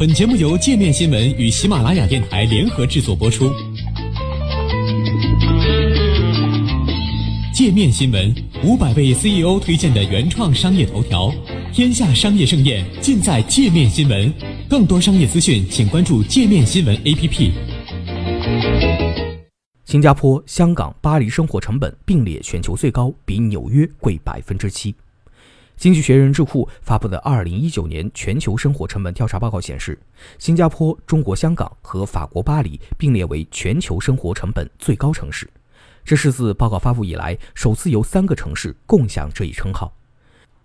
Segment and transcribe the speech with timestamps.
[0.00, 3.52] 本节目由界面新闻与喜马拉雅电台联合制作播出。
[7.52, 8.34] 界面新闻
[8.64, 11.30] 五百位 CEO 推荐的原创商业头条，
[11.70, 14.32] 天下商业盛宴尽在界面新闻。
[14.70, 17.50] 更多商业资讯，请关注界面新闻 APP。
[19.84, 24.94] 新加坡、香港、巴黎生活成本并列全球最高，比纽约贵百分之七。
[25.80, 29.98] 经济学人智库发布的二零一九年全球生活成本调查报告显示，
[30.38, 35.48] 新加坡、中国香港和法国巴黎并列为全球生活成本最高城市。
[36.04, 39.90] 这是自报告发布以来首次由三个城市共享这一称号。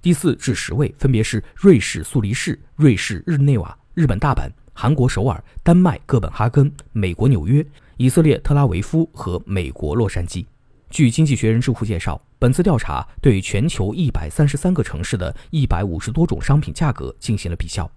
[0.00, 10.46] 第四至十位分别是瑞士苏黎世、瑞士日内瓦、日本大阪、韩国首尔、丹麦哥本哈根、美国纽约、以色列特拉维夫和美国洛杉矶。
[10.90, 17.88] 据经济学人智库介绍，本次调查对全球一百三十三个城市的一百五十多种商品价格进行了比较。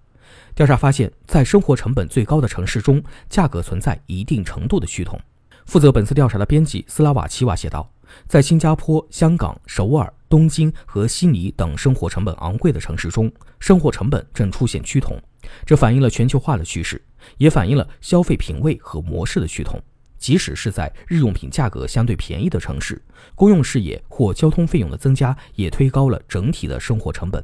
[0.53, 5.19] 调查发现，在生活成本最高的城市中，价格存在一定程度的趋同。
[5.65, 7.91] 负责本次调查的编辑斯拉瓦奇瓦写道
[8.29, 15.19] ：“在新加坡、香港、首尔、东京和悉尼等生活成本昂贵的城市中，生活成本正出现趋同，
[15.65, 17.01] 这反映了全球化的趋势，
[17.37, 19.81] 也反映了消费品味和模式的趋同。”
[20.23, 22.99] 即使是在日用品价格相对便宜的城市，
[23.35, 27.43] 公用事业或交通费用的增加也推高了整体的生活成本。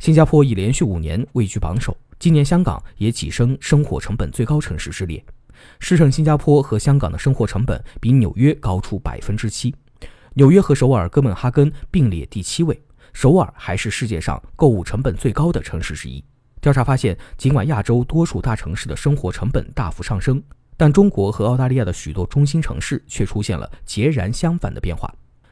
[0.00, 5.24] 新加坡已连续五年位居榜首，今年香港也跻身生活成本最高城市之列。
[5.78, 9.72] 试乘新加坡和香港的生活成本比纽约高出百分之七，
[10.34, 16.24] 纽约和首尔、哥本哈根并列第七位，首尔还是世界上购物成本最高的城市之一。
[16.60, 20.42] 调查发现，尽管亚洲多数大城市的生活成本大幅上升。
[20.82, 25.08] 但中国和澳大利亚的许多中心城市却出现了截然相反的变化。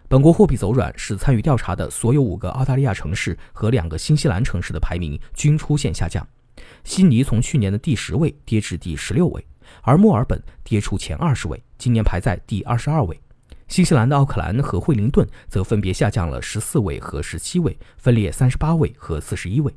[0.08, 6.26] 本国货币走软使参与调查的所有五个澳大利亚城市和两个新西兰城市的排名均出现下降。
[6.82, 9.46] 悉尼从去年的第十位跌至第十六位，
[9.82, 13.16] 而墨尔本跌出前二十位，今年排在第二十二位。
[13.68, 19.72] 新西兰的奥克兰和惠灵顿则分别下降了十四位和十七位，分列三十八位和四十一位。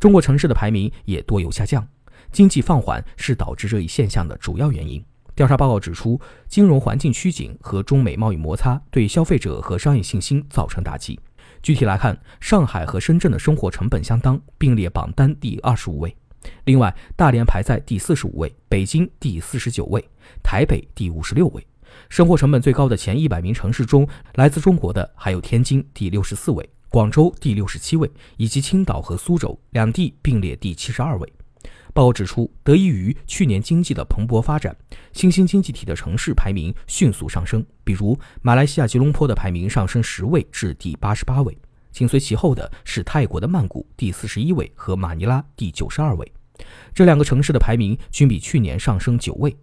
[0.00, 1.86] 中国城市的排名也多有下降。
[2.30, 5.04] 经济放缓是导致这一现象的主要原因。
[5.34, 11.18] 调查报告指出，金融环境趋紧和中美贸易摩擦对消费者和商业信心造成打击。
[11.62, 16.14] 具体来看，上海和深圳的生活成本相当，并列榜单第二十五位。
[16.64, 20.04] 另外，大连排在第四十五位，北京第四十九位，
[20.42, 21.66] 台北第五十六位。
[22.08, 31.32] 生活成本最高的前一百名城市中，来自中国的还有天津第六十四位，广州第六十七位，以及青岛和苏州两地并列第七十二位。
[31.94, 34.74] 报告指出，得益于去年经济的蓬勃发展，
[35.12, 37.64] 新兴经济体的城市排名迅速上升。
[37.84, 41.56] 比如，马来西亚吉隆坡的排名上升十位至第八十八位，
[41.90, 46.32] 紧随其后的是泰国的曼谷第四十一位和马尼拉第九十二位。
[46.94, 49.54] 这两个城市的排名均比去年上升九位。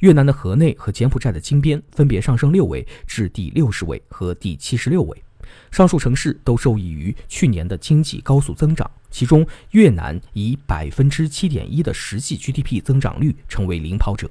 [0.00, 5.22] 越南的河内和柬埔寨的金边分别上升六位至第六十位和第七十六位。
[5.70, 8.90] 上述城市都受益于去年的经济高速增长。
[9.10, 14.30] 其中，越南以百分之七点一的实际 GDP 增长率成为领跑者。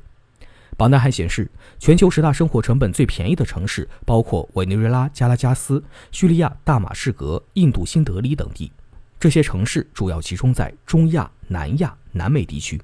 [0.78, 1.50] 榜单还显示，
[1.80, 8.72] 全球十大生活成本最便宜的城市包括委内瑞拉加拉加斯、叙利亚大马士革、印度新德里等地。
[9.18, 12.80] 这些城市主要集中在中亚、南亚、南美地区。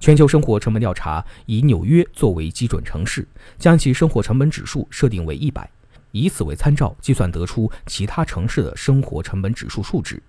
[0.00, 3.28] 全球生活成本调查以纽约作为基准城市，
[3.58, 5.70] 将其生活成本指数设定为一百，
[6.16, 10.22] 以此为参照计算得出其他城市的生活成本指数数值。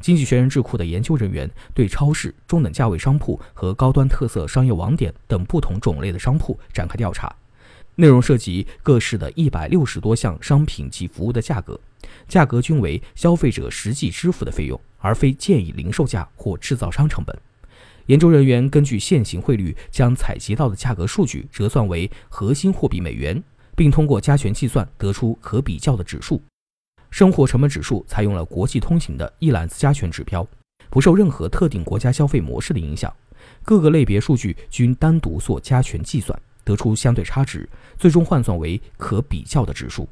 [0.00, 7.34] 经济学人智库的研究人员对超市、中等价位商铺和高端特色商业网点等不同种类的商铺展开调查，
[7.96, 11.78] 内容涉及各市的一百六十多项商品及服务的价格，
[12.28, 17.34] 价格均为消费者实际支付的费用，而非建议零售价或制造商成本。
[18.06, 23.42] 研究人员根据现行汇率，将采集到的价格数据折算为核心货币美元，
[23.76, 26.42] 并通过加权计算得出可比较的指数。
[27.10, 30.46] 生活成本指数采用了国际通行的一揽子加权指标，
[30.90, 33.14] 不受任何特定国家消费模式的影响。
[33.62, 37.68] 各个类别数据均单独做加权计算，得出相对差值，
[37.98, 40.08] 最终换算为可比较的指数。